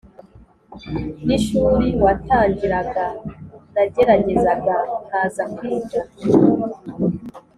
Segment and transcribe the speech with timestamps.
[1.25, 3.05] n ishuri watangiraga
[3.73, 6.01] nageragezaga nkaza kwiga